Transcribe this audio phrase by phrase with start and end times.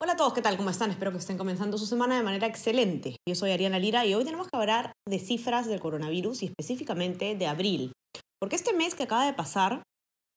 [0.00, 0.56] Hola a todos, ¿qué tal?
[0.56, 0.92] ¿Cómo están?
[0.92, 3.16] Espero que estén comenzando su semana de manera excelente.
[3.28, 7.34] Yo soy Ariana Lira y hoy tenemos que hablar de cifras del coronavirus y específicamente
[7.34, 7.90] de abril.
[8.40, 9.82] Porque este mes que acaba de pasar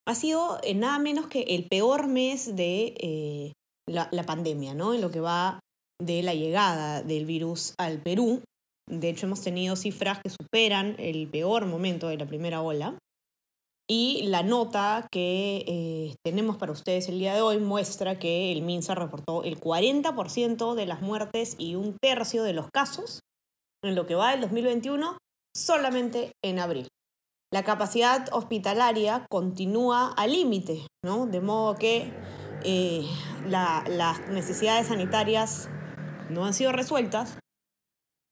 [0.07, 3.53] ha sido eh, nada menos que el peor mes de eh,
[3.87, 4.95] la, la pandemia, ¿no?
[4.95, 5.59] En lo que va
[6.01, 8.41] de la llegada del virus al Perú.
[8.89, 12.97] De hecho, hemos tenido cifras que superan el peor momento de la primera ola.
[13.93, 18.61] Y la nota que eh, tenemos para ustedes el día de hoy muestra que el
[18.61, 23.19] MINSA reportó el 40% de las muertes y un tercio de los casos
[23.83, 25.17] en lo que va del 2021
[25.53, 26.87] solamente en abril.
[27.51, 31.27] La capacidad hospitalaria continúa al límite, ¿no?
[31.27, 32.13] De modo que
[32.63, 33.05] eh,
[33.49, 35.67] la, las necesidades sanitarias
[36.29, 37.39] no han sido resueltas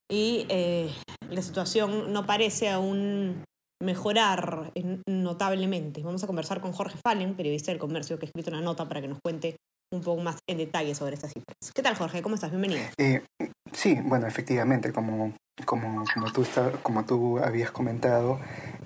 [0.09, 0.89] y eh,
[1.29, 3.43] la situación no parece aún
[3.81, 4.71] mejorar
[5.07, 6.03] notablemente.
[6.03, 9.01] Vamos a conversar con Jorge Fallen, periodista del comercio, que ha escrito una nota para
[9.01, 9.55] que nos cuente
[9.91, 11.55] un poco más en detalle sobre estas cifras.
[11.73, 12.21] ¿Qué tal, Jorge?
[12.21, 12.51] ¿Cómo estás?
[12.51, 12.81] Bienvenido.
[12.97, 13.23] Eh,
[13.71, 15.33] sí, bueno, efectivamente, como,
[15.65, 18.39] como, como, tú, está, como tú habías comentado,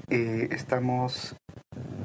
[0.10, 1.36] eh, estamos,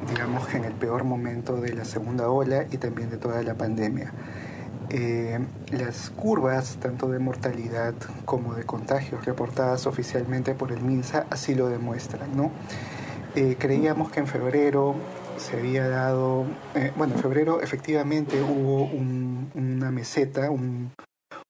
[0.09, 4.13] digamos, en el peor momento de la segunda ola y también de toda la pandemia.
[4.91, 5.39] Eh,
[5.71, 7.95] las curvas, tanto de mortalidad
[8.25, 12.35] como de contagios reportadas oficialmente por el MINSA, así lo demuestran.
[12.35, 12.51] ¿no?
[13.35, 14.95] Eh, creíamos que en febrero
[15.37, 20.91] se había dado, eh, bueno, en febrero efectivamente hubo un, una meseta, un,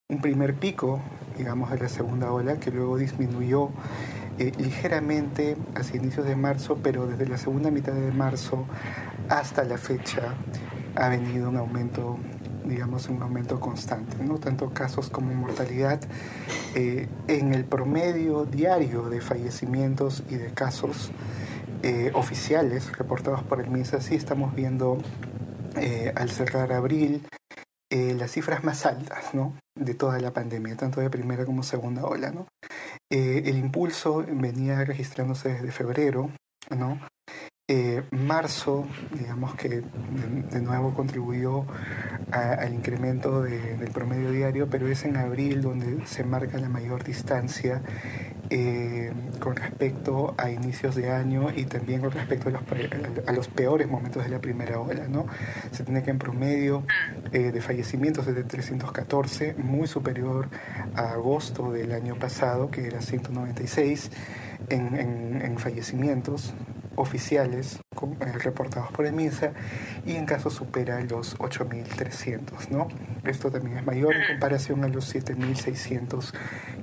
[0.09, 0.99] un, primer pico,
[1.37, 3.69] digamos, de la segunda ola, que luego disminuyó
[4.57, 8.65] ligeramente hacia inicios de marzo, pero desde la segunda mitad de marzo
[9.27, 10.33] hasta la fecha
[10.95, 12.17] ha venido un aumento
[12.65, 14.37] digamos, un aumento constante, ¿no?
[14.37, 16.01] tanto casos como mortalidad.
[16.75, 21.11] Eh, en el promedio diario de fallecimientos y de casos
[21.83, 24.97] eh, oficiales reportados por el MINSA, sí estamos viendo
[25.75, 27.25] eh, al cerrar abril
[27.91, 29.57] las cifras más altas ¿no?
[29.73, 32.29] de toda la pandemia, tanto de primera como segunda ola.
[32.29, 32.45] ¿no?
[33.09, 36.29] el impulso venía registrándose desde febrero,
[36.69, 36.99] ¿no?
[37.71, 41.65] Eh, marzo, digamos que de, nuevo contribuyó
[42.31, 46.67] a, al incremento de, del promedio diario, pero es en abril donde se marca la
[46.67, 47.83] mayor distancia
[48.49, 52.63] eh, con respecto a inicios de año y también con respecto a los,
[53.27, 55.07] a los peores momentos de la primera ola.
[55.07, 55.27] ¿no?
[55.69, 56.83] Se tiene que en promedio
[57.31, 60.49] eh, de fallecimientos es de 314, muy superior
[60.95, 64.09] a agosto del año pasado, que era 196
[64.69, 66.55] en, en, en fallecimientos
[66.99, 69.53] oficiales eh, reportados por el MINSA
[70.05, 72.69] y en caso supera los 8.300.
[72.69, 72.87] ¿no?
[73.23, 76.33] Esto también es mayor en comparación a los 7.600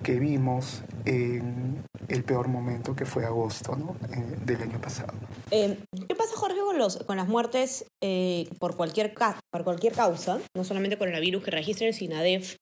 [0.03, 3.97] que vimos en el peor momento que fue agosto ¿no?
[4.13, 5.13] eh, del año pasado.
[5.51, 5.79] Eh,
[6.09, 9.15] ¿Qué pasa, Jorge, con, los, con las muertes eh, por, cualquier,
[9.51, 12.57] por cualquier causa, no solamente coronavirus, que registra el SINADEF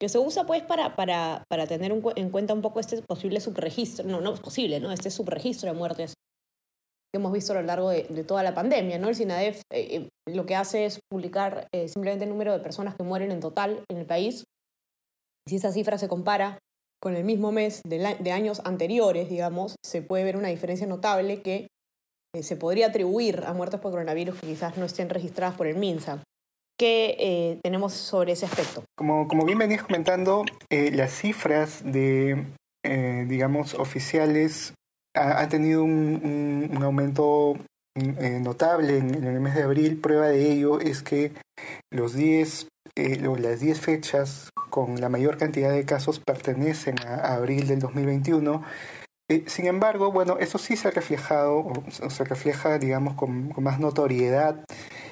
[0.00, 3.40] que se usa pues para, para, para tener un, en cuenta un poco este posible
[3.40, 4.92] subregistro, no, no es posible, ¿no?
[4.92, 6.14] Este subregistro de muertes
[7.18, 8.98] hemos visto a lo largo de, de toda la pandemia.
[8.98, 9.08] ¿no?
[9.08, 13.04] El SINADEF eh, lo que hace es publicar eh, simplemente el número de personas que
[13.04, 14.44] mueren en total en el país.
[15.48, 16.58] Si esa cifra se compara
[17.00, 20.86] con el mismo mes de, la, de años anteriores, digamos, se puede ver una diferencia
[20.86, 21.68] notable que
[22.34, 25.76] eh, se podría atribuir a muertes por coronavirus que quizás no estén registradas por el
[25.76, 26.22] MINSA.
[26.78, 28.84] ¿Qué eh, tenemos sobre ese aspecto?
[28.96, 32.46] Como, como bien venías comentando, eh, las cifras de,
[32.84, 34.74] eh, digamos, oficiales
[35.18, 37.56] ha, tenido un, un, aumento
[37.94, 40.00] eh, notable en, el mes de abril.
[40.00, 41.32] Prueba de ello es que
[41.90, 47.66] los 10, eh, las 10 fechas con la mayor cantidad de casos pertenecen a, abril
[47.66, 48.62] del 2021.
[49.30, 53.50] Eh, sin embargo, bueno, eso sí se ha reflejado, o, o se refleja, digamos, con,
[53.50, 54.64] con, más notoriedad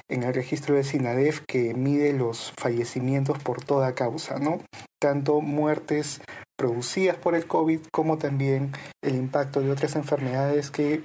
[0.09, 4.59] en el registro de SINADEF que mide los fallecimientos por toda causa, ¿no?
[4.99, 6.21] Tanto muertes
[6.57, 8.73] producidas por el COVID como también
[9.03, 11.03] el impacto de otras enfermedades que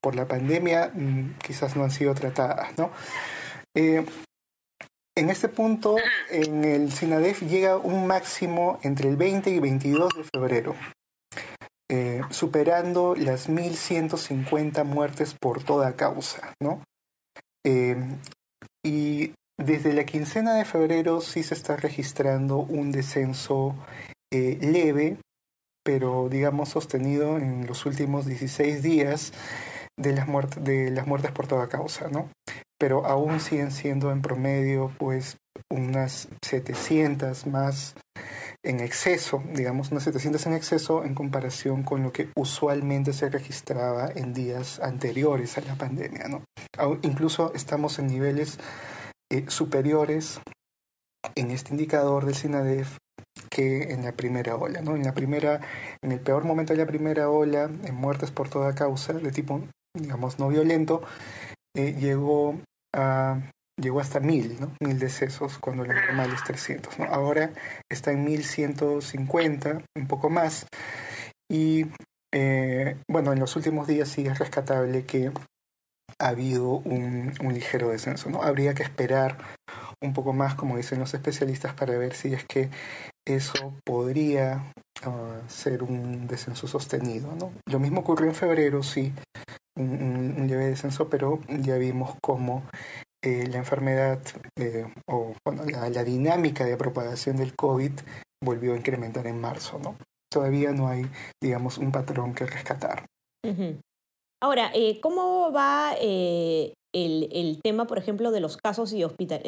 [0.00, 2.90] por la pandemia mmm, quizás no han sido tratadas, ¿no?
[3.76, 4.04] Eh,
[5.16, 5.96] en este punto,
[6.28, 10.74] en el SINADEF llega un máximo entre el 20 y 22 de febrero,
[11.88, 16.82] eh, superando las 1.150 muertes por toda causa, ¿no?
[17.64, 17.96] Eh,
[18.84, 23.76] y desde la quincena de febrero sí se está registrando un descenso
[24.34, 25.18] eh, leve
[25.84, 29.32] pero digamos sostenido en los últimos 16 días
[29.96, 32.30] de las, muertes, de las muertes por toda causa, ¿no?
[32.78, 35.36] Pero aún siguen siendo en promedio pues
[35.70, 37.94] unas 700 más
[38.64, 44.08] en exceso, digamos unas 700 en exceso en comparación con lo que usualmente se registraba
[44.14, 46.42] en días anteriores a la pandemia, ¿no?
[47.02, 48.58] Incluso estamos en niveles
[49.30, 50.40] eh, superiores
[51.34, 52.96] en este indicador del SINADEF
[53.50, 54.96] que en la primera ola, ¿no?
[54.96, 55.60] En la primera,
[56.02, 59.60] en el peor momento de la primera ola, en muertes por toda causa, de tipo,
[59.96, 61.02] digamos, no violento,
[61.76, 62.56] eh, llegó
[63.80, 64.72] llegó hasta mil, ¿no?
[64.80, 67.06] Mil decesos, cuando lo normal es 300, ¿no?
[67.06, 67.50] Ahora
[67.90, 70.66] está en 1150, un poco más.
[71.50, 71.86] Y
[72.32, 75.32] eh, bueno, en los últimos días sí es rescatable que
[76.18, 78.42] ha habido un, ligero descenso, ¿no?
[78.42, 79.38] Habría que esperar
[80.00, 82.70] un poco más, como dicen los especialistas, para ver si es que
[83.26, 84.72] eso podría
[85.06, 87.52] uh, ser un descenso sostenido, ¿no?
[87.66, 89.12] Lo mismo ocurrió en febrero, sí,
[89.76, 92.62] un, un leve descenso, pero ya vimos cómo
[93.24, 94.20] eh, la enfermedad
[94.56, 97.92] eh, o bueno, la, dinámica de propagación del COVID
[98.44, 99.96] volvió a incrementar en marzo, ¿no?
[100.30, 101.06] Todavía no hay,
[101.42, 103.06] digamos, un patrón que rescatar.
[104.44, 109.40] Ahora, eh, ¿cómo va el, el, tema, por ejemplo, de los casos, y hospital,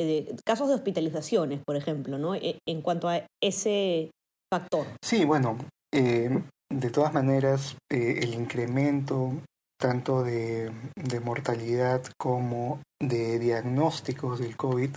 [0.43, 2.35] casos de hospitalizaciones, por ejemplo, ¿no?
[2.35, 4.11] E, en cuanto a ese
[4.51, 4.87] factor.
[5.05, 5.59] Sí, bueno,
[5.93, 9.35] de todas maneras, el incremento
[9.79, 10.73] tanto de,
[11.23, 14.97] mortalidad como de diagnósticos del COVID,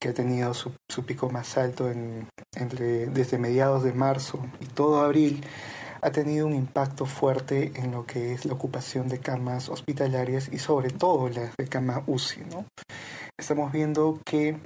[0.00, 0.72] que ha tenido su,
[1.06, 5.44] pico más alto en, entre, desde mediados de marzo y todo abril,
[6.06, 10.58] ha tenido un impacto fuerte en lo que es la ocupación de camas hospitalarias y
[10.58, 12.44] sobre todo las de cama UCI.
[12.44, 12.64] ¿no?
[13.36, 14.56] Estamos viendo que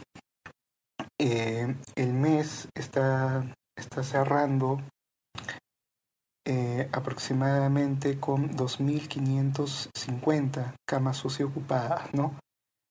[1.19, 4.83] eh, el mes está, está cerrando
[6.47, 12.39] eh, aproximadamente con 2.550 camas UCI ocupadas, ¿no?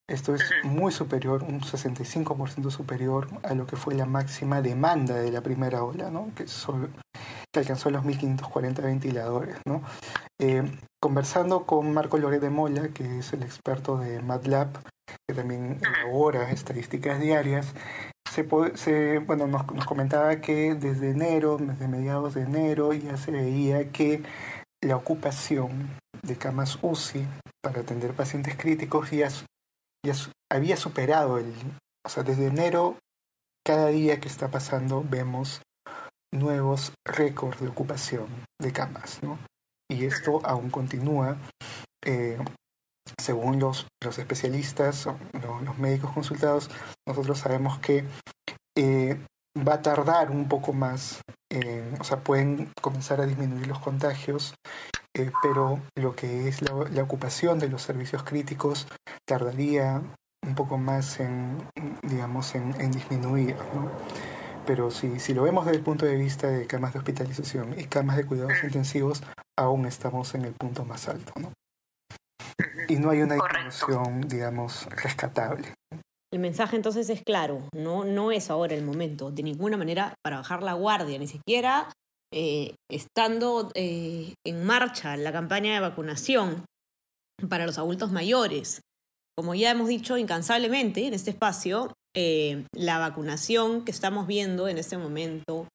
[0.10, 5.32] Esto es muy superior, un 65% superior a lo que fue la máxima demanda de
[5.32, 6.32] la primera ola, ¿no?
[6.36, 6.48] Que,
[7.60, 9.58] alcanzó los 1.540 ventiladores.
[10.40, 10.64] Eh,
[11.02, 14.70] conversando con Marco Loret de Mola, que es el experto de MATLAB,
[15.28, 17.74] que también elabora estadísticas diarias,
[18.30, 24.24] se, bueno, nos, comentaba que desde enero, desde mediados de enero, ya se veía que
[24.82, 27.28] la ocupación de camas UCI
[27.62, 29.30] para atender pacientes críticos ya
[30.50, 31.54] había superado el...
[32.06, 32.98] O sea, desde enero,
[33.66, 35.62] cada día que está pasando, vemos
[36.34, 38.28] nuevos récords de ocupación
[38.60, 39.40] de camas, ¿no?
[39.92, 41.38] Y esto aún continúa.
[42.06, 42.38] Eh,
[43.20, 46.70] según los, los especialistas, los, médicos consultados,
[47.08, 48.06] nosotros sabemos que
[48.78, 49.20] eh,
[49.56, 51.22] va a tardar un poco más,
[52.00, 54.54] o sea, pueden comenzar a disminuir los contagios,
[55.16, 58.88] eh, pero lo que es la, ocupación de los servicios críticos
[59.26, 60.02] tardaría
[60.46, 61.58] un poco más en,
[62.04, 63.92] digamos, en, disminuir, ¿no?
[64.70, 67.86] Pero si, si lo vemos desde el punto de vista de camas de hospitalización y
[67.86, 69.24] camas de cuidados intensivos,
[69.58, 71.52] aún estamos en el punto más alto, ¿no?
[72.88, 75.74] Y no hay una disminución, digamos, rescatable.
[76.32, 80.38] El mensaje entonces es claro, no, no es ahora el momento, de ninguna manera para
[80.38, 81.92] bajar la guardia, ni siquiera
[82.32, 86.66] eh, estando eh, en marcha la campaña de vacunación
[87.50, 88.82] para los adultos mayores.
[89.40, 94.78] Como ya hemos dicho incansablemente en este espacio, eh, la vacunación que estamos viendo en
[94.78, 95.66] este momento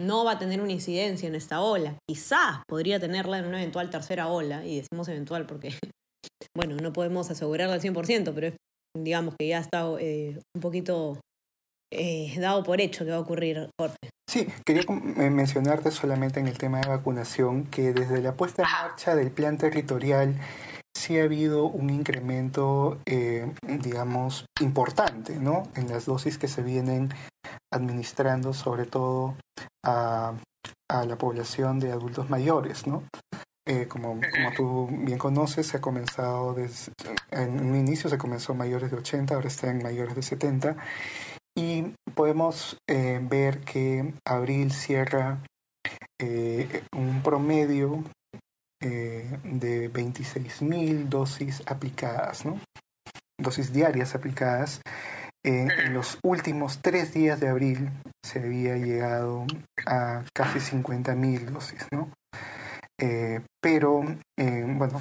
[0.00, 1.94] no va a tener una incidencia en esta ola.
[2.10, 5.68] Quizás podría tenerla en una eventual tercera ola, y decimos eventual porque,
[6.56, 8.54] bueno, no podemos asegurarla al 100%, pero es
[8.98, 11.20] digamos que ya está eh, un poquito
[11.92, 13.96] eh, dado por hecho que va a ocurrir, Jorge.
[14.28, 18.68] Sí, quería eh, mencionarte solamente en el tema de vacunación que desde la puesta en
[18.68, 20.34] marcha del plan territorial
[20.94, 22.98] sí ha habido un incremento,
[23.62, 25.64] digamos, importante, ¿no?
[25.74, 27.10] En las dosis que se vienen
[27.72, 29.36] administrando, sobre todo
[29.84, 30.34] a,
[30.88, 33.02] la población de adultos mayores, ¿no?
[33.66, 34.20] Eh, como,
[34.56, 36.92] tú bien conoces, se ha comenzado desde,
[37.30, 40.76] en un inicio se comenzó mayores de 80, ahora está en mayores de 70
[41.56, 45.42] y podemos eh, ver que abril cierra
[46.20, 48.02] eh, un promedio
[48.82, 52.58] de 26.000 dosis aplicadas, ¿no?
[53.38, 54.80] dosis diarias aplicadas.
[55.44, 57.90] en los últimos tres días de abril
[58.24, 59.44] se había llegado
[59.86, 62.10] a casi 50.000 dosis, ¿no?
[63.00, 64.04] Eh, pero,
[64.38, 65.00] eh, bueno,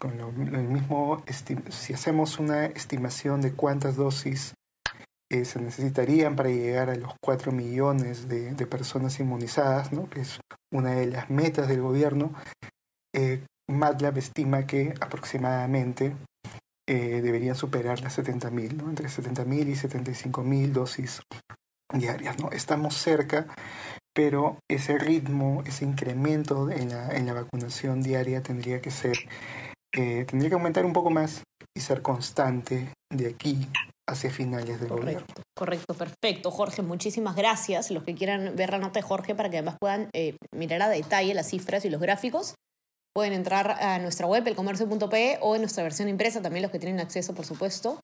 [0.00, 1.22] con el mismo,
[1.70, 4.54] si hacemos una estimación de cuántas dosis
[5.30, 10.08] eh, se necesitarían para llegar a los 4 millones de, de personas inmunizadas, ¿no?
[10.08, 10.40] que es
[10.72, 12.32] una de las metas del gobierno.
[13.16, 16.14] Eh, MATLAB estima que aproximadamente
[16.88, 18.88] eh, deberían superar las 70.000, ¿no?
[18.88, 21.20] entre 70.000 y 75.000 dosis
[21.92, 22.38] diarias.
[22.38, 22.50] ¿no?
[22.52, 23.46] Estamos cerca,
[24.14, 29.16] pero ese ritmo, ese incremento en la, en la vacunación diaria tendría que ser,
[29.94, 31.42] eh, tendría que aumentar un poco más
[31.76, 33.66] y ser constante de aquí
[34.08, 35.42] hacia finales del Correcto, gobierno.
[35.56, 36.50] correcto, perfecto.
[36.52, 37.90] Jorge, muchísimas gracias.
[37.90, 40.88] Los que quieran ver la nota de Jorge para que además puedan eh, mirar a
[40.88, 42.54] detalle las cifras y los gráficos,
[43.16, 47.00] pueden entrar a nuestra web, elcomercio.pe, o en nuestra versión impresa, también los que tienen
[47.00, 47.98] acceso, por supuesto.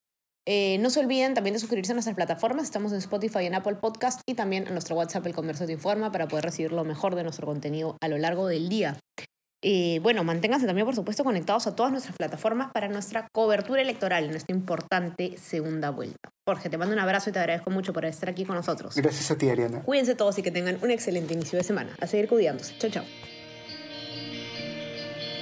[0.49, 2.65] Eh, no se olviden también de suscribirse a nuestras plataformas.
[2.65, 5.73] Estamos en Spotify y en Apple Podcast y también en nuestro WhatsApp El Comercio Te
[5.73, 8.99] Informa para poder recibir lo mejor de nuestro contenido a lo largo del día.
[9.61, 14.25] Eh, bueno, manténganse también, por supuesto, conectados a todas nuestras plataformas para nuestra cobertura electoral
[14.25, 16.31] en esta importante segunda vuelta.
[16.49, 18.95] Jorge, te mando un abrazo y te agradezco mucho por estar aquí con nosotros.
[18.97, 19.83] Gracias a ti, Ariana.
[19.83, 21.95] Cuídense todos y que tengan un excelente inicio de semana.
[22.01, 22.79] A seguir cuidándose.
[22.79, 23.05] Chao, chao.